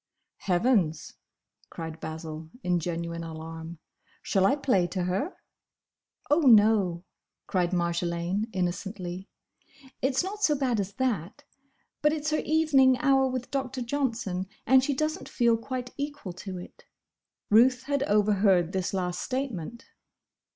[0.37, 1.13] "Heavens!"
[1.69, 3.77] cried Basil in genuine alarm,
[4.23, 5.35] "Shall I play to her?"
[6.31, 7.03] "Oh, no!"
[7.45, 9.29] cried Marjolaine, innocently,
[10.01, 11.43] "it's not so bad as that.
[12.01, 16.33] But it's her evening hour with Doctor Johnson, and she does n't feel quite equal
[16.33, 16.85] to it."
[17.51, 19.85] Ruth had overheard this last statement.